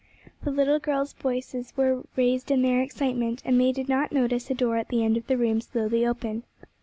The 0.41 0.49
little 0.49 0.79
girls' 0.79 1.13
voices 1.13 1.77
were 1.77 2.01
raised 2.15 2.49
in 2.49 2.63
their 2.63 2.81
excitement, 2.81 3.43
and 3.45 3.61
they 3.61 3.71
did 3.71 3.87
not 3.87 4.11
notice 4.11 4.49
a 4.49 4.55
door 4.55 4.77
at 4.77 4.89
the 4.89 5.05
end 5.05 5.15
of 5.15 5.27
the 5.27 5.37
room 5.37 5.61
slowly 5.61 6.03
open. 6.07 6.41